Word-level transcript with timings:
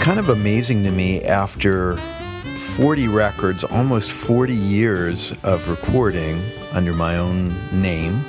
kind 0.00 0.18
of 0.18 0.30
amazing 0.30 0.82
to 0.82 0.90
me 0.90 1.22
after 1.24 1.98
40 1.98 3.06
records, 3.08 3.64
almost 3.64 4.10
40 4.10 4.54
years 4.54 5.34
of 5.42 5.68
recording 5.68 6.40
under 6.72 6.94
my 6.94 7.18
own 7.18 7.54
name, 7.70 8.24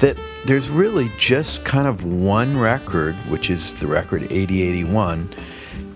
that 0.00 0.16
there's 0.46 0.70
really 0.70 1.10
just 1.18 1.62
kind 1.62 1.86
of 1.86 2.06
one 2.06 2.58
record, 2.58 3.14
which 3.28 3.50
is 3.50 3.74
the 3.74 3.86
record 3.86 4.22
8081, 4.22 5.28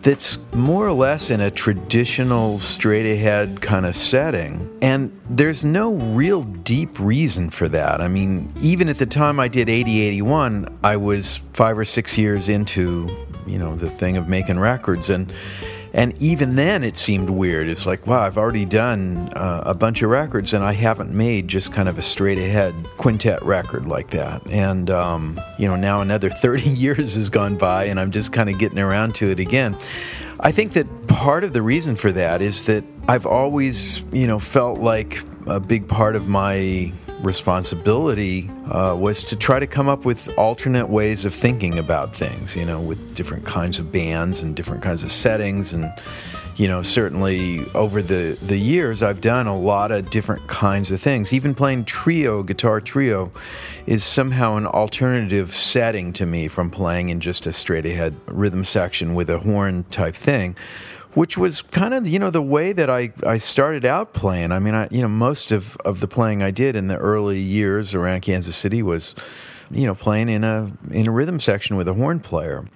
that's 0.03 0.39
more 0.53 0.87
or 0.87 0.93
less 0.93 1.31
in 1.31 1.41
a 1.41 1.51
traditional 1.51 2.59
straight 2.59 3.11
ahead 3.11 3.63
kind 3.63 3.87
of 3.87 3.97
setting. 3.97 4.77
And 4.83 5.19
there's 5.31 5.65
no 5.65 5.95
real 5.95 6.43
deep 6.43 7.01
reason 7.01 7.49
for 7.49 7.67
that. 7.71 8.03
I 8.03 8.09
mean, 8.09 8.53
even 8.61 8.91
at 8.91 8.97
the 8.97 9.07
time 9.07 9.41
I 9.41 9.49
did 9.49 9.71
8081, 9.71 10.81
I 10.85 10.99
was 10.99 11.39
five 11.55 11.79
or 11.79 11.87
six 11.87 12.19
years 12.19 12.51
into, 12.51 13.09
you 13.47 13.59
know, 13.59 13.75
the 13.75 13.91
thing 13.91 14.17
of 14.17 14.29
making 14.29 14.59
records. 14.59 15.11
And 15.11 15.33
and 15.95 16.21
even 16.21 16.57
then, 16.57 16.83
it 16.83 16.97
seemed 16.97 17.31
weird. 17.31 17.69
It's 17.69 17.87
like, 17.87 18.05
wow, 18.05 18.23
I've 18.23 18.37
already 18.37 18.65
done 18.65 19.33
uh, 19.37 19.63
a 19.65 19.75
bunch 19.75 20.03
of 20.03 20.11
records 20.11 20.53
and 20.53 20.65
I 20.65 20.73
haven't 20.73 21.13
made 21.13 21.47
just 21.47 21.73
kind 21.73 21.89
of 21.89 21.99
a 21.99 22.03
straight 22.03 22.37
ahead 22.37 22.75
quintet 22.97 23.41
record 23.45 23.87
like 23.87 24.11
that. 24.11 24.45
And, 24.49 24.91
um, 24.91 25.41
you 25.57 25.69
know, 25.69 25.77
now 25.77 26.01
another 26.01 26.31
30 26.43 26.69
years 26.69 27.15
has 27.15 27.31
gone 27.31 27.57
by 27.57 27.85
and 27.85 28.01
I'm 28.01 28.11
just 28.11 28.33
kind 28.33 28.51
of 28.51 28.59
getting 28.59 28.81
around 28.81 29.15
to 29.17 29.31
it 29.31 29.39
again. 29.39 29.77
I 30.41 30.51
think 30.51 30.73
that 30.73 31.07
part 31.07 31.45
of 31.45 31.53
the 31.53 31.63
reason 31.63 31.95
for 31.95 32.11
that 32.11 32.43
is 32.43 32.65
that 32.65 32.83
I've 33.07 33.25
always, 33.25 34.03
you 34.13 34.27
know, 34.27 34.41
felt 34.41 34.81
like 34.81 35.23
a 35.47 35.61
big 35.61 35.87
part 35.87 36.17
of 36.17 36.27
my 36.27 36.93
responsibility 37.25 38.51
uh, 38.71 38.95
was 38.99 39.25
to 39.25 39.37
try 39.37 39.59
to 39.59 39.67
come 39.67 39.89
up 39.89 40.05
with 40.05 40.29
alternate 40.39 40.89
ways 40.89 41.25
of 41.25 41.35
thinking 41.35 41.79
about 41.79 42.15
things, 42.15 42.55
you 42.55 42.65
know, 42.65 42.81
with 42.81 43.15
different 43.15 43.45
kinds 43.45 43.79
of 43.79 43.91
bands 43.91 44.43
and 44.43 44.55
different 44.55 44.83
kinds 44.83 45.03
of 45.03 45.11
settings. 45.11 45.73
And, 45.73 45.91
you 46.57 46.69
know, 46.69 46.83
certainly 46.83 47.65
over 47.75 48.01
the, 48.01 48.39
the 48.41 48.57
years, 48.57 49.03
I've 49.03 49.21
done 49.21 49.47
a 49.47 49.59
lot 49.59 49.91
of 49.91 50.11
different 50.11 50.47
kinds 50.47 50.91
of 50.91 51.01
things. 51.01 51.33
Even 51.33 51.55
playing 51.55 51.85
trio, 51.87 52.43
guitar 52.43 52.81
trio, 52.81 53.33
is 53.87 54.05
somehow 54.05 54.57
an 54.57 54.67
alternative 54.67 55.53
setting 55.53 56.13
to 56.13 56.27
me 56.27 56.47
from 56.47 56.71
playing 56.71 57.09
in 57.09 57.21
just 57.21 57.47
a 57.47 57.53
straight 57.53 57.87
ahead 57.87 58.15
rhythm 58.27 58.65
section 58.65 59.15
with 59.15 59.29
a 59.29 59.41
horn 59.41 59.85
type 59.91 60.15
thing 60.15 60.57
which 61.15 61.39
was 61.39 61.63
kind 61.63 61.95
of 61.95 62.07
you 62.07 62.19
know 62.19 62.31
the 62.31 62.43
way 62.43 62.73
that 62.73 62.91
I, 62.91 63.13
I 63.27 63.39
started 63.39 63.85
out 63.85 64.13
playing. 64.13 64.53
I 64.53 64.59
mean, 64.59 64.75
I 64.75 64.89
you 64.91 65.03
know 65.03 65.09
most 65.09 65.53
of, 65.53 65.77
of 65.85 66.01
the 66.01 66.09
playing 66.09 66.43
I 66.43 66.51
did 66.51 66.77
in 66.77 66.89
the 66.89 66.97
early 66.97 67.39
years 67.39 67.95
around 67.95 68.21
Kansas 68.21 68.57
City 68.57 68.83
was, 68.83 69.15
you 69.71 69.87
know, 69.87 69.95
playing 69.95 70.29
in 70.29 70.45
a 70.45 70.73
in 70.91 71.07
a 71.07 71.11
rhythm 71.11 71.41
section 71.41 71.77
with 71.77 71.89
a 71.89 71.95
horn 71.95 72.21
player. 72.21 72.67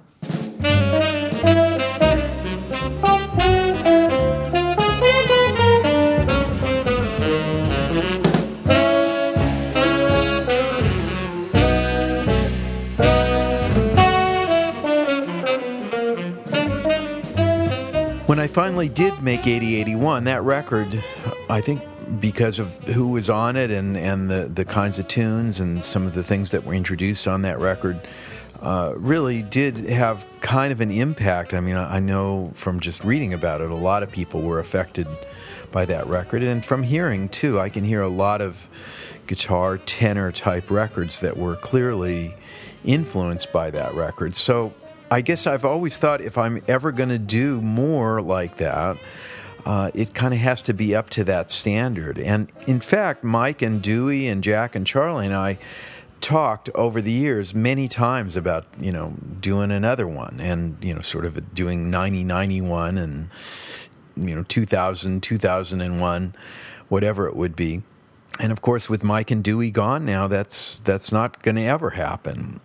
When 18.29 18.39
I 18.39 18.47
finally 18.47 18.91
did 18.91 19.23
make 19.23 19.47
8081, 19.47 20.25
that 20.25 20.43
record, 20.43 21.03
I 21.49 21.63
think 21.63 21.81
because 22.21 22.59
of 22.59 22.75
who 22.85 23.09
was 23.09 23.31
on 23.31 23.57
it 23.57 23.71
and, 23.71 23.97
and 23.97 24.31
the, 24.31 24.51
the 24.53 24.67
kinds 24.67 24.99
of 24.99 25.09
tunes 25.09 25.61
and 25.61 25.83
some 25.83 26.05
of 26.05 26.13
the 26.13 26.23
things 26.23 26.51
that 26.51 26.67
were 26.67 26.75
introduced 26.75 27.27
on 27.27 27.41
that 27.43 27.59
record, 27.59 27.99
uh, 28.61 28.93
really 28.97 29.43
did 29.43 29.79
have 29.79 30.27
kind 30.43 30.73
of 30.73 30.83
an 30.83 30.91
impact. 30.91 31.55
I 31.55 31.61
mean, 31.61 31.77
I 31.77 32.01
know 32.01 32.51
from 32.53 32.81
just 32.81 33.03
reading 33.03 33.33
about 33.33 33.63
it, 33.63 33.71
a 33.71 33.75
lot 33.75 34.03
of 34.03 34.13
people 34.13 34.43
were 34.43 34.61
affected 34.61 35.07
by 35.73 35.87
that 35.87 36.07
record. 36.07 36.43
And 36.43 36.63
from 36.63 36.83
hearing, 36.83 37.31
too, 37.31 37.59
I 37.59 37.71
can 37.71 37.83
hear 37.83 38.03
a 38.03 38.09
lot 38.09 38.43
of 38.43 38.69
guitar 39.27 39.79
tenor 39.79 40.33
type 40.33 40.71
records 40.71 41.21
that 41.21 41.39
were 41.39 41.57
clearly 41.57 42.35
influenced 42.85 43.55
by 43.55 43.71
that 43.71 43.95
record. 43.95 44.37
So 44.37 44.75
I 45.11 45.23
guess 45.23 45.47
I've 45.47 45.65
always 45.65 45.99
thought 45.99 46.21
if 46.21 46.37
I'm 46.37 46.63
ever 46.69 46.93
going 46.93 47.09
to 47.09 47.19
do 47.19 47.61
more 47.63 48.21
like 48.21 48.57
that, 48.57 48.99
uh, 49.65 49.91
it 49.95 50.15
kind 50.15 50.35
of 50.35 50.41
has 50.41 50.63
to 50.63 50.75
be 50.75 50.95
up 50.95 51.11
to 51.11 51.25
that 51.25 51.51
standard. 51.51 52.19
And 52.19 52.51
in 52.67 52.81
fact, 52.81 53.25
Mike 53.25 53.63
and 53.63 53.83
Dewey 53.83 54.27
and 54.27 54.43
Jack 54.43 54.75
and 54.75 54.87
Charlie 54.87 55.27
and 55.27 55.35
I 55.35 55.59
talked 56.21 56.69
over 56.75 57.01
the 57.01 57.13
years 57.13 57.55
many 57.55 57.87
times 57.87 58.37
about 58.37 58.67
you 58.81 58.93
know 58.93 59.15
doing 59.41 59.71
another 59.71 60.07
one 60.07 60.41
and 60.41 60.83
you 60.85 60.93
know 60.93 61.01
sort 61.01 61.25
of 61.25 61.55
doing 61.55 61.91
9091 61.91 62.99
and 62.99 63.29
you 64.17 64.35
know 64.35 64.43
2000 64.43 65.23
2001 65.23 66.35
whatever 66.89 67.29
it 67.29 67.37
would 67.37 67.55
be 67.55 67.83
and 68.41 68.51
of 68.51 68.61
course 68.61 68.91
with 68.91 69.05
mike 69.05 69.31
and 69.31 69.45
dewey 69.45 69.71
gone 69.71 70.05
now 70.05 70.27
that's 70.27 70.81
that's 70.81 71.13
not 71.13 71.41
going 71.43 71.55
to 71.55 71.63
ever 71.63 71.91
happen 71.91 72.61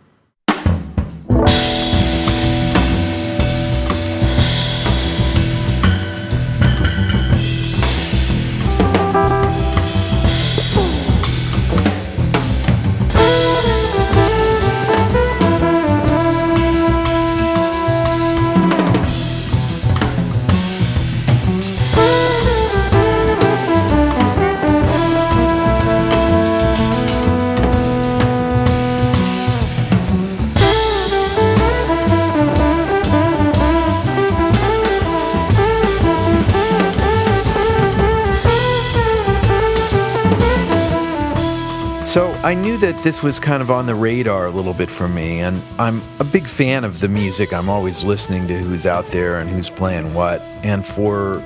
I 42.43 42.55
knew 42.55 42.75
that 42.79 43.01
this 43.03 43.23
was 43.23 43.39
kind 43.39 43.61
of 43.61 43.71
on 43.71 43.85
the 43.85 43.95
radar 43.95 44.47
a 44.47 44.49
little 44.49 44.73
bit 44.73 44.91
for 44.91 45.07
me, 45.07 45.39
and 45.39 45.61
I'm 45.79 46.01
a 46.19 46.25
big 46.25 46.45
fan 46.45 46.83
of 46.83 46.99
the 46.99 47.07
music. 47.07 47.53
I'm 47.53 47.69
always 47.69 48.03
listening 48.03 48.49
to 48.49 48.57
who's 48.57 48.85
out 48.85 49.05
there 49.07 49.39
and 49.39 49.49
who's 49.49 49.69
playing 49.69 50.13
what. 50.13 50.41
And 50.61 50.85
for, 50.85 51.41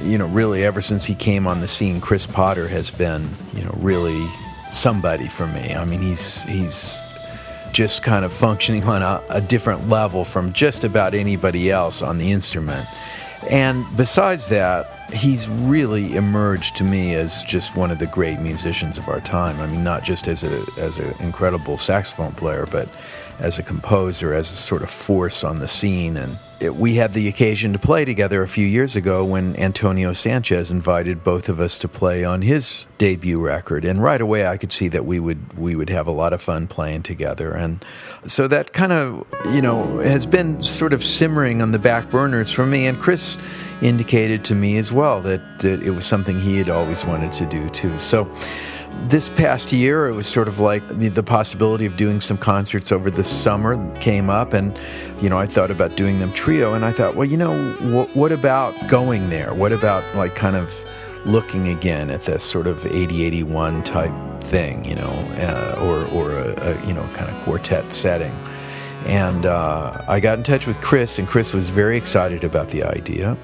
you 0.00 0.18
know, 0.18 0.26
really 0.26 0.64
ever 0.64 0.80
since 0.80 1.04
he 1.04 1.16
came 1.16 1.48
on 1.48 1.60
the 1.60 1.66
scene, 1.66 2.00
Chris 2.00 2.26
Potter 2.26 2.68
has 2.68 2.92
been, 2.92 3.28
you 3.54 3.64
know, 3.64 3.74
really 3.78 4.24
somebody 4.70 5.26
for 5.26 5.48
me. 5.48 5.74
I 5.74 5.84
mean, 5.84 6.00
he's 6.00 6.42
he's 6.44 6.96
just 7.72 8.04
kind 8.04 8.24
of 8.24 8.32
functioning 8.32 8.84
on 8.84 9.02
a, 9.02 9.20
a 9.28 9.40
different 9.40 9.88
level 9.88 10.24
from 10.24 10.52
just 10.52 10.84
about 10.84 11.12
anybody 11.12 11.72
else 11.72 12.02
on 12.02 12.18
the 12.18 12.30
instrument. 12.30 12.86
And 13.50 13.84
besides 13.96 14.48
that, 14.50 14.95
he's 15.12 15.48
really 15.48 16.16
emerged 16.16 16.76
to 16.76 16.84
me 16.84 17.14
as 17.14 17.44
just 17.44 17.76
one 17.76 17.90
of 17.90 17.98
the 17.98 18.06
great 18.06 18.40
musicians 18.40 18.98
of 18.98 19.08
our 19.08 19.20
time. 19.20 19.60
I 19.60 19.66
mean, 19.66 19.84
not 19.84 20.02
just 20.02 20.28
as 20.28 20.44
a 20.44 20.64
as 20.78 20.98
an 20.98 21.14
incredible 21.20 21.78
saxophone 21.78 22.32
player, 22.32 22.66
but 22.66 22.88
as 23.38 23.58
a 23.58 23.62
composer, 23.62 24.32
as 24.32 24.50
a 24.52 24.56
sort 24.56 24.82
of 24.82 24.90
force 24.90 25.44
on 25.44 25.58
the 25.58 25.68
scene. 25.68 26.16
And 26.16 26.38
it, 26.58 26.74
we 26.74 26.94
had 26.94 27.12
the 27.12 27.28
occasion 27.28 27.72
to 27.74 27.78
play 27.78 28.04
together 28.04 28.42
a 28.42 28.48
few 28.48 28.66
years 28.66 28.96
ago 28.96 29.24
when 29.24 29.54
Antonio 29.56 30.12
Sanchez 30.12 30.70
invited 30.70 31.22
both 31.22 31.48
of 31.48 31.60
us 31.60 31.78
to 31.80 31.88
play 31.88 32.24
on 32.24 32.42
his 32.42 32.86
debut 32.96 33.38
record. 33.38 33.84
And 33.84 34.02
right 34.02 34.20
away, 34.20 34.46
I 34.46 34.56
could 34.56 34.72
see 34.72 34.88
that 34.88 35.04
we 35.04 35.20
would 35.20 35.58
we 35.58 35.74
would 35.76 35.90
have 35.90 36.06
a 36.06 36.12
lot 36.12 36.32
of 36.32 36.40
fun 36.40 36.66
playing 36.66 37.02
together. 37.02 37.52
And 37.52 37.84
so 38.26 38.48
that 38.48 38.72
kind 38.72 38.92
of 38.92 39.26
you 39.52 39.60
know 39.60 39.98
has 39.98 40.24
been 40.24 40.62
sort 40.62 40.92
of 40.92 41.04
simmering 41.04 41.60
on 41.60 41.72
the 41.72 41.78
back 41.78 42.10
burners 42.10 42.50
for 42.50 42.64
me. 42.64 42.86
And 42.86 42.98
Chris 42.98 43.36
indicated 43.82 44.44
to 44.46 44.54
me 44.54 44.78
as 44.78 44.90
well 44.90 45.20
that, 45.20 45.60
that 45.60 45.82
it 45.82 45.90
was 45.90 46.06
something 46.06 46.40
he 46.40 46.56
had 46.56 46.70
always 46.70 47.04
wanted 47.04 47.32
to 47.32 47.46
do 47.46 47.68
too. 47.68 47.98
So 47.98 48.24
this 49.04 49.28
past 49.28 49.72
year, 49.72 50.08
it 50.08 50.14
was 50.14 50.26
sort 50.26 50.48
of 50.48 50.58
like 50.58 50.86
the, 50.88 51.08
the, 51.08 51.22
possibility 51.22 51.86
of 51.86 51.96
doing 51.96 52.20
some 52.20 52.36
concerts 52.36 52.90
over 52.90 53.10
the 53.10 53.22
summer 53.22 53.94
came 53.96 54.28
up, 54.28 54.52
and 54.52 54.78
you 55.20 55.28
know, 55.28 55.38
I 55.38 55.46
thought 55.46 55.70
about 55.70 55.96
doing 55.96 56.18
them 56.18 56.32
trio, 56.32 56.74
and 56.74 56.84
I 56.84 56.92
thought, 56.92 57.14
well, 57.14 57.26
you 57.26 57.36
know, 57.36 57.54
wh- 57.74 58.16
what 58.16 58.32
about 58.32 58.74
going 58.88 59.30
there? 59.30 59.54
What 59.54 59.72
about 59.72 60.02
like 60.16 60.34
kind 60.34 60.56
of 60.56 60.74
looking 61.24 61.68
again 61.68 62.10
at 62.10 62.22
this 62.22 62.42
sort 62.42 62.66
of 62.66 62.78
80-81 62.84 63.84
type 63.84 64.42
thing, 64.42 64.84
you 64.84 64.94
know, 64.94 65.10
uh, 65.38 65.80
or 65.82 66.04
or 66.16 66.32
a, 66.32 66.54
a, 66.60 66.86
you 66.86 66.92
know 66.92 67.06
kind 67.14 67.30
of 67.30 67.42
quartet 67.42 67.92
setting? 67.92 68.32
And 69.06 69.46
uh, 69.46 70.02
I 70.08 70.18
got 70.18 70.38
in 70.38 70.42
touch 70.42 70.66
with 70.66 70.80
Chris, 70.80 71.18
and 71.18 71.28
Chris 71.28 71.52
was 71.52 71.70
very 71.70 71.96
excited 71.96 72.42
about 72.42 72.70
the 72.70 72.82
idea. 72.82 73.36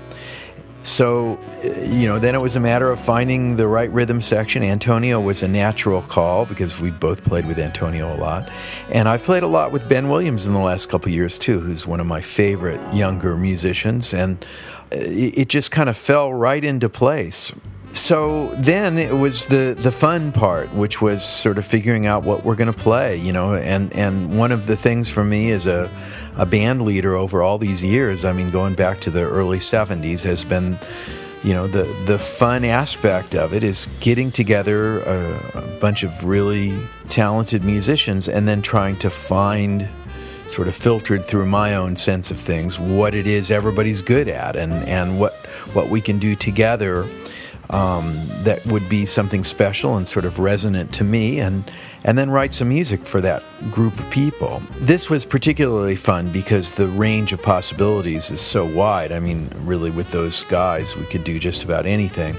So, 0.83 1.39
eh, 1.63 1.85
you 1.85 2.09
know, 2.09 2.19
then 2.19 2.35
it 2.35 2.41
was 2.41 2.57
a 2.57 2.61
matter 2.61 2.91
of 2.91 3.01
finding 3.01 3.57
the 3.57 3.69
right 3.69 3.91
rhythm 3.93 4.21
section. 4.21 4.63
Antonio 4.63 5.21
was 5.21 5.43
a 5.43 5.49
natural 5.49 6.03
call 6.03 6.45
because 6.45 6.81
we 6.81 6.91
both 6.91 7.25
played 7.25 7.47
with 7.47 7.59
Antonio 7.59 8.13
a 8.13 8.19
lot. 8.19 8.51
And 8.91 9.09
I've 9.09 9.23
played 9.23 9.45
a 9.45 9.47
lot 9.47 9.71
with 9.71 9.89
Ben 9.89 10.09
Williams 10.09 10.47
in 10.47 10.55
the 10.55 10.61
last 10.61 10.89
couple 10.89 11.13
years 11.13 11.39
too, 11.39 11.61
who's 11.61 11.87
one 11.87 12.01
of 12.01 12.07
my 12.07 12.21
favorite 12.21 12.81
younger 12.93 13.37
musicians. 13.37 14.13
And 14.13 14.45
eh, 14.91 15.33
it 15.35 15.49
just 15.49 15.71
kind 15.71 15.89
of 15.89 15.97
fell 15.97 16.35
right 16.35 16.63
into 16.63 16.89
place. 16.89 17.53
So 17.93 18.55
then 18.57 18.99
it 18.99 19.15
was 19.15 19.47
the, 19.49 19.77
the 19.79 19.93
fun 19.93 20.33
part, 20.33 20.73
which 20.73 21.03
was 21.03 21.23
sort 21.23 21.59
of 21.59 21.67
figuring 21.67 22.07
out 22.07 22.23
what 22.23 22.43
we're 22.45 22.55
going 22.55 22.73
to 22.73 22.79
play, 22.79 23.17
you 23.17 23.33
know. 23.33 23.55
And, 23.55 23.93
and 23.93 24.39
one 24.39 24.51
of 24.51 24.67
the 24.67 24.77
things 24.77 25.11
for 25.11 25.23
me 25.23 25.51
as 25.51 25.67
a 25.67 25.91
a 26.37 26.47
band 26.47 26.83
leader 26.83 27.15
over 27.15 27.43
all 27.43 27.59
these 27.59 27.85
years, 27.85 28.25
I 28.25 28.33
mean, 28.33 28.51
going 28.51 28.75
back 28.75 29.01
to 29.01 29.11
the 29.11 29.23
early 29.23 29.59
70s, 29.59 30.25
has 30.25 30.45
been, 30.45 30.79
you 31.45 31.53
know, 31.53 31.67
the, 31.67 31.85
the 32.07 32.19
fun 32.19 32.65
aspect 32.65 33.35
of 33.35 33.53
it 33.53 33.63
is 33.63 33.87
getting 34.01 34.31
together 34.31 35.01
a, 35.01 35.59
a 35.59 35.63
bunch 35.79 36.03
of 36.03 36.25
really 36.25 36.79
talented 37.09 37.65
musicians 37.65 38.29
and 38.29 38.49
then 38.49 38.63
trying 38.63 38.97
to 39.01 39.11
find 39.11 39.89
sort 40.47 40.69
of 40.69 40.75
filtered 40.75 41.25
through 41.25 41.47
my 41.47 41.75
own 41.75 41.97
sense 41.97 42.31
of 42.31 42.39
things 42.39 42.79
what 42.79 43.15
it 43.15 43.27
is 43.27 43.51
everybody's 43.51 44.03
good 44.03 44.29
at 44.29 44.55
and, 44.55 44.73
and 44.87 45.19
what 45.19 45.35
what 45.73 45.89
we 45.89 45.99
can 45.99 46.19
do 46.19 46.35
together 46.35 47.09
um, 47.71 48.29
that 48.41 48.65
would 48.67 48.89
be 48.89 49.07
something 49.07 49.45
special 49.45 49.97
and 49.97 50.07
sort 50.07 50.25
of 50.25 50.39
resonant 50.39 50.93
to 50.95 51.05
me 51.05 51.41
and 51.41 51.71
and 52.05 52.19
then 52.19 52.31
write 52.31 52.53
some 52.53 52.69
music 52.69 53.05
for 53.05 53.21
that 53.21 53.45
group 53.71 53.97
of 53.99 54.11
people. 54.11 54.61
This 54.79 55.09
was 55.09 55.25
particularly 55.25 55.95
fun 55.95 56.33
because 56.33 56.73
the 56.73 56.89
range 56.89 57.33
of 57.33 57.41
possibilities 57.41 58.31
is 58.31 58.41
so 58.41 58.65
wide. 58.65 59.13
I 59.13 59.21
mean, 59.21 59.49
really, 59.61 59.91
with 59.91 60.11
those 60.11 60.43
guys, 60.45 60.97
we 60.97 61.05
could 61.05 61.23
do 61.23 61.39
just 61.39 61.63
about 61.63 61.87
anything. 61.87 62.37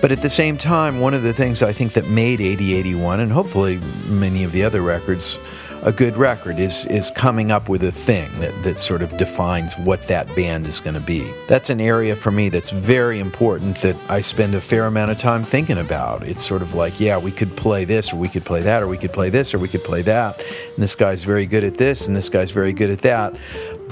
But 0.00 0.12
at 0.12 0.22
the 0.22 0.30
same 0.30 0.56
time, 0.56 1.00
one 1.00 1.12
of 1.12 1.22
the 1.22 1.34
things 1.34 1.62
I 1.62 1.74
think 1.74 1.92
that 1.92 2.08
made 2.08 2.40
8081, 2.40 3.20
and 3.20 3.30
hopefully 3.30 3.78
many 4.06 4.44
of 4.44 4.52
the 4.52 4.64
other 4.64 4.80
records, 4.80 5.38
a 5.82 5.90
good 5.90 6.16
record 6.16 6.60
is 6.60 6.86
is 6.86 7.10
coming 7.10 7.50
up 7.50 7.68
with 7.68 7.82
a 7.82 7.90
thing 7.90 8.30
that, 8.38 8.62
that 8.62 8.78
sort 8.78 9.02
of 9.02 9.16
defines 9.16 9.76
what 9.78 10.00
that 10.06 10.26
band 10.36 10.66
is 10.66 10.80
going 10.80 10.94
to 10.94 11.00
be. 11.00 11.28
That's 11.48 11.70
an 11.70 11.80
area 11.80 12.14
for 12.14 12.30
me 12.30 12.48
that's 12.48 12.70
very 12.70 13.18
important 13.18 13.78
that 13.78 13.96
I 14.08 14.20
spend 14.20 14.54
a 14.54 14.60
fair 14.60 14.86
amount 14.86 15.10
of 15.10 15.18
time 15.18 15.42
thinking 15.42 15.78
about. 15.78 16.22
It's 16.22 16.46
sort 16.46 16.62
of 16.62 16.74
like, 16.74 17.00
yeah, 17.00 17.18
we 17.18 17.32
could 17.32 17.56
play 17.56 17.84
this 17.84 18.12
or 18.12 18.16
we 18.16 18.28
could 18.28 18.44
play 18.44 18.62
that 18.62 18.82
or 18.82 18.86
we 18.86 18.96
could 18.96 19.12
play 19.12 19.28
this 19.28 19.54
or 19.54 19.58
we 19.58 19.68
could 19.68 19.82
play 19.82 20.02
that. 20.02 20.38
And 20.38 20.82
this 20.82 20.94
guy's 20.94 21.24
very 21.24 21.46
good 21.46 21.64
at 21.64 21.78
this 21.78 22.06
and 22.06 22.14
this 22.14 22.28
guy's 22.28 22.52
very 22.52 22.72
good 22.72 22.90
at 22.90 23.00
that. 23.00 23.34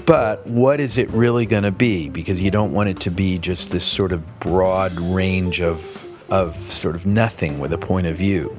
But 0.06 0.46
what 0.46 0.80
is 0.80 0.96
it 0.96 1.10
really 1.10 1.44
going 1.44 1.64
to 1.64 1.72
be? 1.72 2.08
Because 2.08 2.40
you 2.40 2.50
don't 2.50 2.72
want 2.72 2.88
it 2.88 3.00
to 3.00 3.10
be 3.10 3.38
just 3.38 3.70
this 3.72 3.84
sort 3.84 4.12
of 4.12 4.40
broad 4.40 4.92
range 5.00 5.60
of 5.60 6.06
of 6.30 6.56
sort 6.56 6.94
of 6.94 7.06
nothing 7.06 7.58
with 7.58 7.72
a 7.72 7.78
point 7.78 8.06
of 8.06 8.16
view. 8.16 8.56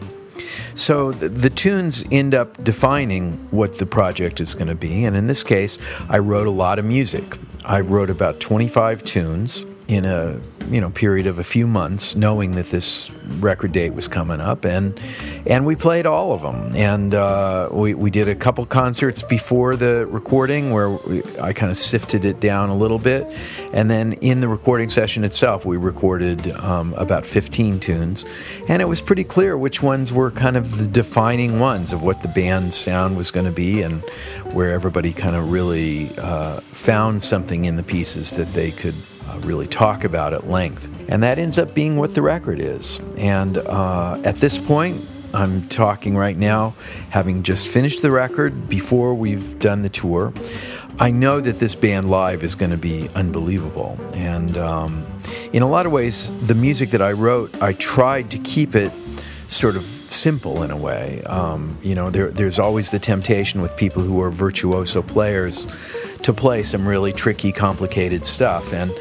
So 0.75 1.11
the, 1.11 1.29
the, 1.29 1.49
tunes 1.49 2.03
end 2.11 2.33
up 2.33 2.63
defining 2.63 3.33
what 3.51 3.77
the 3.77 3.85
project 3.85 4.39
is 4.39 4.55
going 4.55 4.67
to 4.67 4.75
be. 4.75 5.05
And 5.05 5.15
in 5.15 5.27
this 5.27 5.43
case, 5.43 5.77
I 6.09 6.19
wrote 6.19 6.47
a 6.47 6.51
lot 6.51 6.79
of 6.79 6.85
music. 6.85 7.37
I 7.65 7.81
wrote 7.81 8.09
about 8.09 8.39
25 8.39 9.03
tunes 9.03 9.65
in 9.87 10.05
a 10.05 10.39
you 10.69 10.81
know 10.81 10.89
period 10.89 11.27
of 11.27 11.39
a 11.39 11.43
few 11.43 11.67
months, 11.67 12.15
knowing 12.15 12.51
that 12.53 12.67
this 12.67 13.09
record 13.39 13.71
date 13.71 13.93
was 13.93 14.07
coming 14.07 14.39
up, 14.39 14.65
and 14.65 14.99
and 15.45 15.65
we 15.65 15.75
played 15.75 16.05
all 16.05 16.33
of 16.33 16.41
them. 16.41 16.75
And 16.75 17.13
uh, 17.13 17.69
we 17.71 17.93
we 17.93 18.11
did 18.11 18.27
a 18.27 18.35
couple 18.35 18.65
concerts 18.65 19.21
before 19.23 19.75
the 19.75 20.05
recording 20.07 20.71
where 20.71 20.89
we, 20.89 21.23
I 21.41 21.53
kind 21.53 21.71
of 21.71 21.77
sifted 21.77 22.25
it 22.25 22.39
down 22.39 22.69
a 22.69 22.75
little 22.75 22.99
bit, 22.99 23.27
and 23.73 23.89
then 23.89 24.13
in 24.13 24.41
the 24.41 24.47
recording 24.47 24.89
session 24.89 25.23
itself, 25.23 25.65
we 25.65 25.77
recorded 25.77 26.51
um, 26.57 26.93
about 26.95 27.25
15 27.25 27.79
tunes, 27.79 28.25
and 28.67 28.81
it 28.81 28.85
was 28.85 29.01
pretty 29.01 29.23
clear 29.23 29.57
which 29.57 29.81
ones 29.81 30.13
were 30.13 30.31
kind 30.31 30.57
of 30.57 30.77
the 30.77 30.87
defining 30.87 31.59
ones 31.59 31.93
of 31.93 32.03
what 32.03 32.21
the 32.21 32.27
band's 32.27 32.75
sound 32.75 33.17
was 33.17 33.31
going 33.31 33.45
to 33.45 33.51
be, 33.51 33.81
and 33.81 34.01
where 34.53 34.71
everybody 34.71 35.13
kind 35.13 35.35
of 35.35 35.51
really 35.51 36.11
uh, 36.17 36.59
found 36.71 37.23
something 37.23 37.65
in 37.65 37.75
the 37.75 37.83
pieces 37.83 38.31
that 38.31 38.53
they 38.53 38.71
could 38.71 38.95
uh, 39.31 39.39
really 39.39 39.67
talk 39.67 40.03
about 40.03 40.33
at 40.33 40.47
length. 40.47 40.87
And 41.09 41.23
that 41.23 41.37
ends 41.37 41.57
up 41.57 41.73
being 41.73 41.97
what 41.97 42.15
the 42.15 42.21
record 42.21 42.59
is. 42.59 42.99
And 43.17 43.57
uh, 43.57 44.21
at 44.23 44.35
this 44.35 44.57
point, 44.57 45.05
I'm 45.33 45.67
talking 45.69 46.17
right 46.17 46.37
now, 46.37 46.73
having 47.09 47.43
just 47.43 47.67
finished 47.67 48.01
the 48.01 48.11
record 48.11 48.67
before 48.67 49.13
we've 49.13 49.57
done 49.59 49.81
the 49.81 49.89
tour. 49.89 50.33
I 50.99 51.09
know 51.11 51.39
that 51.39 51.59
this 51.59 51.73
band 51.73 52.09
live 52.09 52.43
is 52.43 52.55
going 52.55 52.71
to 52.71 52.77
be 52.77 53.09
unbelievable. 53.15 53.97
And 54.13 54.57
um, 54.57 55.05
in 55.53 55.63
a 55.63 55.67
lot 55.67 55.85
of 55.85 55.91
ways, 55.91 56.31
the 56.47 56.55
music 56.55 56.89
that 56.89 57.01
I 57.01 57.13
wrote, 57.13 57.61
I 57.61 57.73
tried 57.73 58.29
to 58.31 58.37
keep 58.39 58.75
it 58.75 58.91
sort 59.47 59.75
of 59.75 59.83
simple 59.83 60.63
in 60.63 60.71
a 60.71 60.77
way. 60.77 61.21
Um, 61.23 61.77
you 61.81 61.95
know, 61.95 62.09
there, 62.09 62.29
there's 62.29 62.59
always 62.59 62.91
the 62.91 62.99
temptation 62.99 63.61
with 63.61 63.75
people 63.77 64.01
who 64.01 64.21
are 64.21 64.31
virtuoso 64.31 65.01
players 65.01 65.65
to 66.23 66.33
play 66.33 66.63
some 66.63 66.87
really 66.87 67.13
tricky, 67.13 67.51
complicated 67.51 68.25
stuff. 68.25 68.73
And 68.73 68.91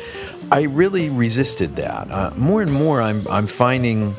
I 0.53 0.63
really 0.63 1.11
resisted 1.11 1.77
that. 1.77 2.11
Uh, 2.11 2.33
more 2.37 2.61
and 2.61 2.73
more, 2.73 3.01
I'm, 3.01 3.27
I'm 3.29 3.47
finding 3.47 4.17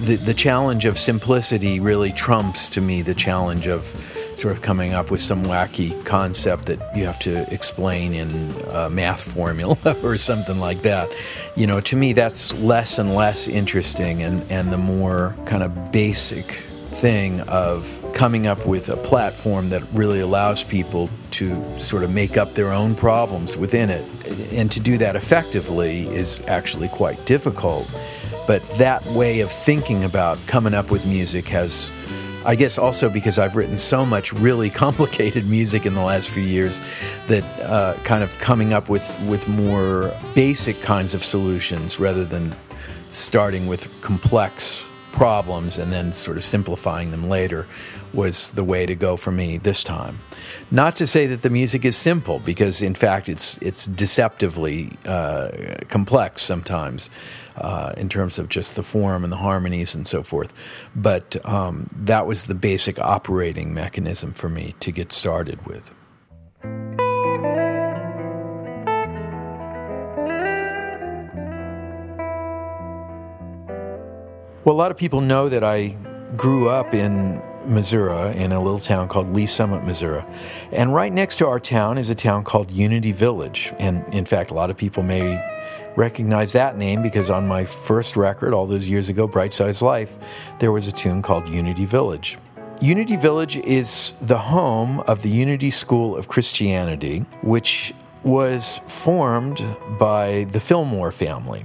the, 0.00 0.16
the 0.16 0.34
challenge 0.34 0.84
of 0.84 0.98
simplicity 0.98 1.80
really 1.80 2.12
trumps 2.12 2.68
to 2.70 2.80
me 2.80 3.00
the 3.00 3.14
challenge 3.14 3.66
of 3.66 3.84
sort 4.36 4.54
of 4.54 4.60
coming 4.60 4.92
up 4.92 5.10
with 5.10 5.20
some 5.20 5.44
wacky 5.44 6.04
concept 6.04 6.66
that 6.66 6.96
you 6.96 7.06
have 7.06 7.18
to 7.20 7.50
explain 7.52 8.12
in 8.12 8.54
a 8.70 8.90
math 8.90 9.20
formula 9.20 9.78
or 10.02 10.18
something 10.18 10.58
like 10.58 10.82
that. 10.82 11.10
You 11.56 11.66
know, 11.66 11.80
to 11.80 11.96
me, 11.96 12.12
that's 12.12 12.52
less 12.54 12.98
and 12.98 13.14
less 13.14 13.48
interesting, 13.48 14.22
and, 14.22 14.42
and 14.50 14.72
the 14.72 14.78
more 14.78 15.34
kind 15.46 15.62
of 15.62 15.90
basic 15.90 16.44
thing 16.90 17.40
of 17.42 17.98
coming 18.12 18.46
up 18.46 18.66
with 18.66 18.88
a 18.90 18.96
platform 18.98 19.70
that 19.70 19.82
really 19.92 20.20
allows 20.20 20.62
people 20.62 21.08
to 21.42 21.80
sort 21.80 22.04
of 22.04 22.10
make 22.10 22.36
up 22.36 22.54
their 22.54 22.72
own 22.72 22.94
problems 22.94 23.56
within 23.56 23.90
it. 23.90 24.04
And 24.52 24.70
to 24.70 24.78
do 24.78 24.96
that 24.98 25.16
effectively 25.16 26.06
is 26.08 26.40
actually 26.46 26.88
quite 26.88 27.24
difficult. 27.26 27.90
But 28.46 28.62
that 28.78 29.04
way 29.06 29.40
of 29.40 29.50
thinking 29.50 30.04
about 30.04 30.38
coming 30.46 30.72
up 30.72 30.90
with 30.92 31.04
music 31.04 31.48
has, 31.48 31.90
I 32.44 32.54
guess, 32.54 32.78
also 32.78 33.10
because 33.10 33.40
I've 33.40 33.56
written 33.56 33.76
so 33.76 34.06
much 34.06 34.32
really 34.32 34.70
complicated 34.84 35.46
music 35.48 35.84
in 35.84 35.94
the 35.94 36.02
last 36.02 36.28
few 36.28 36.44
years, 36.44 36.80
that 37.26 37.44
uh, 37.60 37.96
kind 38.04 38.22
of 38.22 38.32
coming 38.38 38.72
up 38.72 38.88
with, 38.88 39.20
with 39.28 39.48
more 39.48 40.14
basic 40.34 40.80
kinds 40.80 41.12
of 41.12 41.24
solutions 41.24 41.98
rather 41.98 42.24
than 42.24 42.54
starting 43.10 43.66
with 43.66 43.88
complex 44.00 44.86
problems 45.12 45.78
and 45.78 45.92
then 45.92 46.12
sort 46.12 46.36
of 46.36 46.44
simplifying 46.44 47.10
them 47.10 47.28
later 47.28 47.66
was 48.12 48.50
the 48.50 48.64
way 48.64 48.86
to 48.86 48.94
go 48.94 49.16
for 49.16 49.30
me 49.30 49.58
this 49.58 49.82
time. 49.82 50.18
Not 50.70 50.96
to 50.96 51.06
say 51.06 51.26
that 51.26 51.42
the 51.42 51.50
music 51.50 51.84
is 51.84 51.96
simple, 51.96 52.38
because 52.38 52.82
in 52.82 52.94
fact 52.94 53.28
it's 53.28 53.58
it's 53.58 53.86
deceptively 53.86 54.90
uh, 55.06 55.50
complex 55.88 56.42
sometimes 56.42 57.10
uh, 57.56 57.92
in 57.96 58.08
terms 58.08 58.38
of 58.38 58.48
just 58.48 58.74
the 58.76 58.82
form 58.82 59.24
and 59.24 59.32
the 59.32 59.38
harmonies 59.38 59.94
and 59.94 60.06
so 60.06 60.22
forth. 60.22 60.52
But 60.94 61.36
um, 61.46 61.86
that 61.96 62.26
was 62.26 62.44
the 62.44 62.54
basic 62.54 62.98
operating 62.98 63.72
mechanism 63.74 64.32
for 64.32 64.48
me 64.48 64.74
to 64.80 64.90
get 64.90 65.12
started 65.12 65.66
with. 65.66 65.90
Well, 74.64 74.76
a 74.76 74.78
lot 74.78 74.92
of 74.92 74.96
people 74.96 75.20
know 75.20 75.48
that 75.48 75.64
I 75.64 75.96
grew 76.36 76.68
up 76.68 76.94
in 76.94 77.42
Missouri, 77.66 78.36
in 78.36 78.52
a 78.52 78.62
little 78.62 78.78
town 78.78 79.08
called 79.08 79.34
Lee's 79.34 79.52
Summit, 79.52 79.84
Missouri. 79.84 80.22
And 80.70 80.94
right 80.94 81.12
next 81.12 81.38
to 81.38 81.48
our 81.48 81.58
town 81.58 81.98
is 81.98 82.10
a 82.10 82.14
town 82.14 82.44
called 82.44 82.70
Unity 82.70 83.10
Village. 83.10 83.74
And 83.80 84.04
in 84.14 84.24
fact, 84.24 84.52
a 84.52 84.54
lot 84.54 84.70
of 84.70 84.76
people 84.76 85.02
may 85.02 85.42
recognize 85.96 86.52
that 86.52 86.78
name 86.78 87.02
because 87.02 87.28
on 87.28 87.48
my 87.48 87.64
first 87.64 88.16
record, 88.16 88.54
all 88.54 88.66
those 88.66 88.88
years 88.88 89.08
ago, 89.08 89.26
Bright 89.26 89.52
Size 89.52 89.82
Life, 89.82 90.16
there 90.60 90.70
was 90.70 90.86
a 90.86 90.92
tune 90.92 91.22
called 91.22 91.48
Unity 91.48 91.84
Village. 91.84 92.38
Unity 92.80 93.16
Village 93.16 93.56
is 93.56 94.12
the 94.20 94.38
home 94.38 95.00
of 95.00 95.22
the 95.22 95.28
Unity 95.30 95.70
School 95.70 96.16
of 96.16 96.28
Christianity, 96.28 97.26
which 97.42 97.94
was 98.22 98.78
formed 98.86 99.64
by 99.98 100.44
the 100.52 100.60
Fillmore 100.60 101.10
family. 101.10 101.64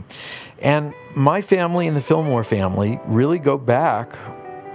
And 0.60 0.96
my 1.18 1.42
family 1.42 1.88
and 1.88 1.98
the 1.98 2.02
Fillmore 2.02 2.44
family 2.44 3.00
really 3.06 3.40
go 3.40 3.58
back 3.58 4.16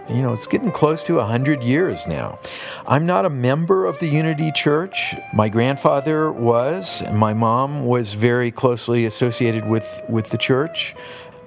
you 0.09 0.21
know, 0.21 0.33
it's 0.33 0.49
getting 0.49 0.73
close 0.73 1.05
to 1.05 1.15
100 1.15 1.63
years 1.63 2.09
now. 2.09 2.39
I'm 2.87 3.07
not 3.07 3.25
a 3.25 3.31
member 3.31 3.87
of 3.87 3.99
the 4.01 4.09
Unity 4.09 4.51
Church. 4.51 5.15
My 5.33 5.49
grandfather 5.49 6.31
was, 6.31 7.03
my 7.13 7.33
mom 7.33 7.87
was 7.87 8.13
very 8.13 8.51
closely 8.51 9.07
associated 9.07 9.67
with, 9.67 10.03
with 10.09 10.31
the 10.31 10.37
church. 10.37 10.97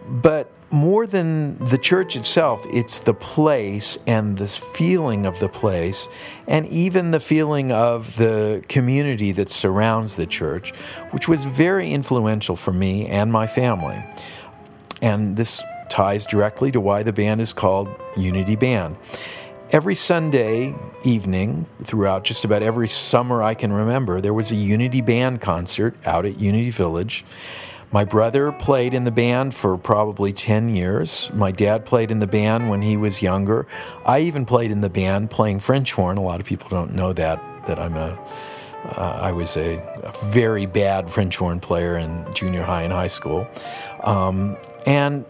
But 0.07 0.49
more 0.71 1.05
than 1.05 1.57
the 1.57 1.77
church 1.77 2.15
itself, 2.15 2.65
it's 2.71 2.99
the 2.99 3.13
place 3.13 3.97
and 4.07 4.37
the 4.37 4.47
feeling 4.47 5.25
of 5.25 5.39
the 5.39 5.49
place, 5.49 6.07
and 6.47 6.65
even 6.67 7.11
the 7.11 7.19
feeling 7.19 7.71
of 7.71 8.15
the 8.15 8.63
community 8.67 9.31
that 9.33 9.49
surrounds 9.49 10.15
the 10.15 10.25
church, 10.25 10.71
which 11.11 11.27
was 11.27 11.45
very 11.45 11.91
influential 11.91 12.55
for 12.55 12.71
me 12.71 13.05
and 13.07 13.31
my 13.31 13.47
family. 13.47 14.01
And 15.01 15.37
this 15.37 15.63
ties 15.89 16.25
directly 16.25 16.71
to 16.71 16.81
why 16.81 17.03
the 17.03 17.13
band 17.13 17.41
is 17.41 17.53
called 17.53 17.89
Unity 18.17 18.55
Band. 18.55 18.97
Every 19.71 19.95
Sunday 19.95 20.75
evening, 21.03 21.65
throughout 21.83 22.23
just 22.23 22.45
about 22.45 22.61
every 22.61 22.87
summer 22.87 23.41
I 23.41 23.55
can 23.55 23.73
remember, 23.73 24.21
there 24.21 24.33
was 24.33 24.51
a 24.51 24.55
Unity 24.55 25.01
Band 25.01 25.41
concert 25.41 25.95
out 26.05 26.25
at 26.25 26.39
Unity 26.39 26.69
Village. 26.69 27.25
My 27.91 28.03
brother 28.03 28.51
played 28.51 28.93
in 28.93 29.05
the 29.05 29.11
band 29.11 29.53
for 29.53 29.77
probably 29.77 30.33
10 30.33 30.69
years. 30.69 31.31
My 31.33 31.51
dad 31.51 31.85
played 31.85 32.11
in 32.11 32.19
the 32.19 32.27
band 32.27 32.69
when 32.69 32.81
he 32.81 32.97
was 32.97 33.21
younger. 33.21 33.67
I 34.05 34.19
even 34.19 34.45
played 34.45 34.71
in 34.71 34.81
the 34.81 34.89
band 34.89 35.29
playing 35.31 35.61
French 35.61 35.93
horn. 35.93 36.17
A 36.17 36.21
lot 36.21 36.39
of 36.39 36.45
people 36.45 36.67
don't 36.69 36.93
know 36.93 37.13
that, 37.13 37.41
that 37.67 37.79
I'm 37.79 37.95
a, 37.95 38.19
uh, 38.89 39.19
I 39.21 39.31
was 39.31 39.57
a, 39.57 39.77
a, 40.03 40.11
very 40.27 40.65
bad 40.65 41.09
French 41.09 41.37
horn 41.37 41.59
player 41.59 41.97
in 41.97 42.25
junior 42.33 42.63
high 42.63 42.83
and 42.83 42.93
high 42.93 43.07
school. 43.07 43.47
Um, 44.03 44.57
and 44.85 45.25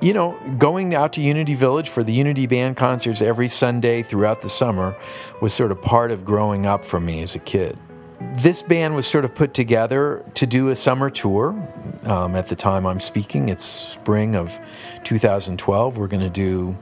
you 0.00 0.12
know, 0.12 0.38
going 0.58 0.94
out 0.94 1.12
to 1.14 1.20
Unity 1.20 1.54
Village 1.54 1.88
for 1.88 2.04
the 2.04 2.12
Unity 2.12 2.46
Band 2.46 2.76
concerts 2.76 3.20
every 3.20 3.48
Sunday 3.48 4.02
throughout 4.02 4.42
the 4.42 4.48
summer 4.48 4.96
was 5.40 5.52
sort 5.52 5.72
of 5.72 5.82
part 5.82 6.10
of 6.10 6.24
growing 6.24 6.66
up 6.66 6.84
for 6.84 7.00
me 7.00 7.22
as 7.22 7.34
a 7.34 7.40
kid. 7.40 7.78
This 8.20 8.62
band 8.62 8.96
was 8.96 9.06
sort 9.06 9.24
of 9.24 9.34
put 9.34 9.54
together 9.54 10.24
to 10.34 10.44
do 10.46 10.70
a 10.70 10.76
summer 10.76 11.08
tour. 11.08 11.50
Um, 12.02 12.34
at 12.34 12.48
the 12.48 12.56
time 12.56 12.84
I'm 12.84 12.98
speaking, 12.98 13.48
it's 13.48 13.64
spring 13.64 14.34
of 14.34 14.60
2012. 15.04 15.96
We're 15.96 16.08
going 16.08 16.24
to 16.24 16.30
do 16.30 16.76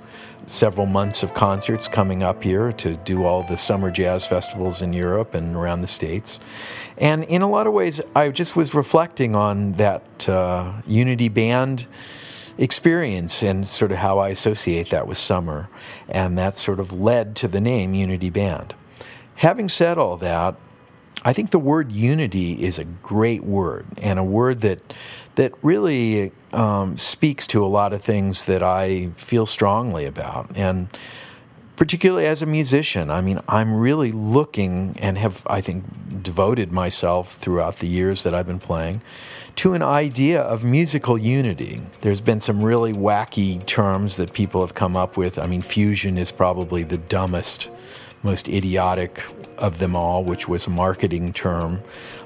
several 0.46 0.86
months 0.86 1.22
of 1.22 1.34
concerts 1.34 1.88
coming 1.88 2.22
up 2.22 2.42
here 2.42 2.72
to 2.72 2.96
do 2.96 3.24
all 3.24 3.42
the 3.42 3.56
summer 3.56 3.90
jazz 3.90 4.26
festivals 4.26 4.80
in 4.80 4.94
Europe 4.94 5.34
and 5.34 5.54
around 5.54 5.82
the 5.82 5.86
States. 5.86 6.40
And 6.96 7.24
in 7.24 7.42
a 7.42 7.50
lot 7.50 7.66
of 7.66 7.74
ways, 7.74 8.00
I 8.14 8.30
just 8.30 8.56
was 8.56 8.72
reflecting 8.72 9.34
on 9.34 9.72
that 9.72 10.28
uh, 10.28 10.72
Unity 10.86 11.28
Band 11.28 11.86
experience 12.56 13.42
and 13.42 13.68
sort 13.68 13.92
of 13.92 13.98
how 13.98 14.18
I 14.18 14.30
associate 14.30 14.88
that 14.88 15.06
with 15.06 15.18
summer. 15.18 15.68
And 16.08 16.38
that 16.38 16.56
sort 16.56 16.80
of 16.80 16.98
led 16.98 17.36
to 17.36 17.48
the 17.48 17.60
name 17.60 17.92
Unity 17.92 18.30
Band. 18.30 18.74
Having 19.36 19.68
said 19.68 19.98
all 19.98 20.16
that, 20.16 20.54
I 21.26 21.32
think 21.32 21.50
the 21.50 21.58
word 21.58 21.90
unity 21.90 22.64
is 22.64 22.78
a 22.78 22.84
great 22.84 23.42
word 23.42 23.84
and 24.00 24.16
a 24.20 24.22
word 24.22 24.60
that 24.60 24.94
that 25.34 25.52
really 25.60 26.30
um, 26.52 26.96
speaks 26.96 27.48
to 27.48 27.64
a 27.64 27.66
lot 27.66 27.92
of 27.92 28.00
things 28.00 28.46
that 28.46 28.62
I 28.62 29.08
feel 29.16 29.44
strongly 29.44 30.06
about. 30.06 30.48
And 30.54 30.88
particularly 31.74 32.26
as 32.26 32.42
a 32.42 32.46
musician, 32.46 33.10
I 33.10 33.22
mean, 33.22 33.40
I'm 33.48 33.74
really 33.74 34.12
looking 34.12 34.96
and 35.00 35.18
have, 35.18 35.42
I 35.48 35.60
think, 35.60 36.22
devoted 36.22 36.70
myself 36.70 37.34
throughout 37.34 37.78
the 37.78 37.88
years 37.88 38.22
that 38.22 38.32
I've 38.32 38.46
been 38.46 38.60
playing 38.60 39.02
to 39.56 39.74
an 39.74 39.82
idea 39.82 40.40
of 40.40 40.64
musical 40.64 41.18
unity. 41.18 41.80
There's 42.02 42.20
been 42.20 42.40
some 42.40 42.62
really 42.62 42.92
wacky 42.92 43.66
terms 43.66 44.16
that 44.16 44.32
people 44.32 44.60
have 44.60 44.74
come 44.74 44.96
up 44.96 45.16
with. 45.16 45.40
I 45.40 45.48
mean, 45.48 45.60
fusion 45.60 46.18
is 46.18 46.30
probably 46.30 46.84
the 46.84 46.98
dumbest, 46.98 47.68
most 48.22 48.48
idiotic 48.48 49.24
of 49.58 49.78
them 49.78 49.96
all, 49.96 50.24
which 50.24 50.48
was 50.48 50.66
a 50.66 50.70
marketing 50.70 51.32
term 51.32 51.80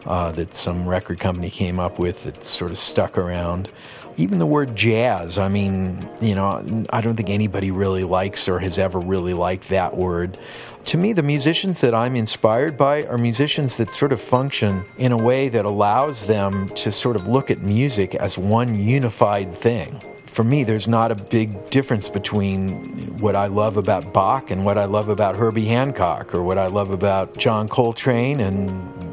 uh, 0.07 0.33
that 0.33 0.55
some 0.55 0.89
record 0.89 1.21
company 1.21 1.51
came 1.51 1.79
up 1.79 1.99
with 1.99 2.25
that 2.25 2.37
sort 2.37 2.71
of 2.71 2.79
stuck 2.79 3.19
around. 3.19 3.73
Even 4.17 4.39
the 4.39 4.47
word 4.47 4.75
jazz, 4.75 5.39
I 5.39 5.49
mean, 5.49 5.99
you 6.21 6.35
know, 6.35 6.85
I 6.91 7.01
don't 7.01 7.17
think 7.17 7.31
anybody 7.31 7.71
really 7.71 8.05
likes 8.05 8.49
or 8.49 8.59
has 8.59 8.79
ever 8.79 8.99
really 8.99 9.35
liked 9.35 9.69
that 9.69 9.97
word. 9.97 10.39
To 10.87 10.97
me, 10.97 11.13
the 11.13 11.23
musicians 11.23 11.81
that 11.83 11.95
I'm 11.95 12.17
inspired 12.17 12.77
by 12.77 13.03
are 13.05 13.19
musicians 13.19 13.77
that 13.77 13.93
sort 13.93 14.13
of 14.13 14.21
function 14.21 14.83
in 14.99 15.13
a 15.13 15.17
way 15.17 15.49
that 15.49 15.65
allows 15.65 16.27
them 16.27 16.69
to 16.71 16.91
sort 16.91 17.17
of 17.17 17.29
look 17.29 17.51
at 17.51 17.61
music 17.61 18.15
as 18.15 18.37
one 18.37 18.75
unified 18.75 19.55
thing 19.55 20.01
for 20.41 20.45
me, 20.45 20.65
there's 20.65 20.89
not 20.89 21.11
a 21.11 21.15
big 21.15 21.69
difference 21.69 22.09
between 22.09 22.71
what 23.19 23.37
I 23.37 23.49
love 23.49 23.77
about 23.77 24.11
Bach 24.15 24.51
and 24.51 24.65
what 24.65 24.79
I 24.79 24.87
love 24.87 25.11
about 25.11 25.37
Herbie 25.37 25.67
Hancock, 25.67 26.35
or 26.35 26.43
what 26.43 26.57
I 26.57 26.67
love 26.67 26.93
about 26.93 27.37
John 27.37 27.69
Coltrane 27.69 28.41
and 28.41 28.71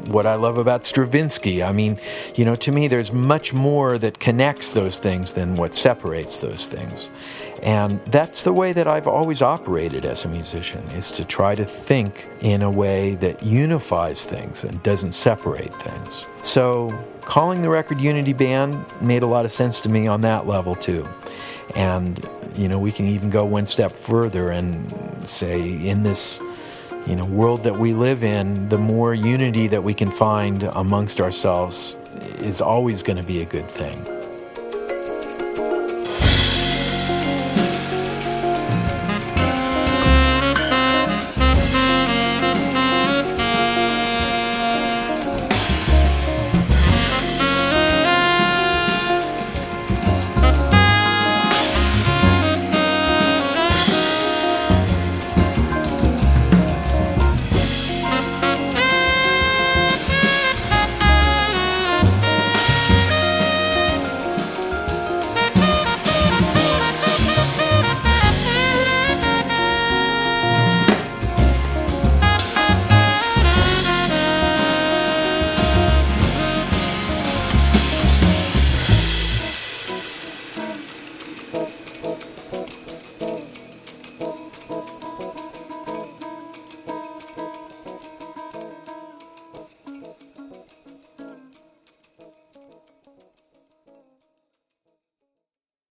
what 0.08 0.24
I 0.24 0.36
love 0.36 0.56
about 0.56 0.86
Stravinsky. 0.86 1.62
I 1.62 1.70
mean, 1.70 1.98
you 2.34 2.46
know, 2.46 2.54
to 2.54 2.72
me, 2.72 2.88
there's 2.88 3.12
much 3.12 3.52
more 3.52 3.98
that 3.98 4.18
connects 4.18 4.72
those 4.72 4.98
things 4.98 5.34
than 5.34 5.54
what 5.56 5.76
separates 5.76 6.40
those 6.40 6.64
things. 6.64 7.10
And 7.62 8.00
that's 8.06 8.44
the 8.44 8.52
way 8.52 8.72
that 8.72 8.86
I've 8.86 9.08
always 9.08 9.42
operated 9.42 10.04
as 10.04 10.24
a 10.24 10.28
musician, 10.28 10.82
is 10.96 11.10
to 11.12 11.24
try 11.24 11.54
to 11.54 11.64
think 11.64 12.28
in 12.40 12.62
a 12.62 12.70
way 12.70 13.16
that 13.16 13.42
unifies 13.42 14.24
things 14.24 14.64
and 14.64 14.80
doesn't 14.82 15.12
separate 15.12 15.74
things. 15.74 16.26
So 16.46 16.90
calling 17.22 17.62
the 17.62 17.68
record 17.68 17.98
Unity 17.98 18.32
Band 18.32 18.76
made 19.02 19.22
a 19.22 19.26
lot 19.26 19.44
of 19.44 19.50
sense 19.50 19.80
to 19.82 19.88
me 19.88 20.06
on 20.06 20.20
that 20.22 20.46
level 20.46 20.74
too. 20.74 21.06
And, 21.74 22.24
you 22.54 22.68
know, 22.68 22.78
we 22.78 22.92
can 22.92 23.06
even 23.06 23.28
go 23.28 23.44
one 23.44 23.66
step 23.66 23.92
further 23.92 24.50
and 24.50 24.90
say 25.28 25.86
in 25.86 26.02
this, 26.02 26.40
you 27.06 27.16
know, 27.16 27.26
world 27.26 27.64
that 27.64 27.76
we 27.76 27.92
live 27.92 28.24
in, 28.24 28.68
the 28.68 28.78
more 28.78 29.14
unity 29.14 29.66
that 29.68 29.82
we 29.82 29.94
can 29.94 30.10
find 30.10 30.62
amongst 30.62 31.20
ourselves 31.20 31.96
is 32.38 32.60
always 32.60 33.02
going 33.02 33.18
to 33.20 33.26
be 33.26 33.42
a 33.42 33.46
good 33.46 33.66
thing. 33.66 34.17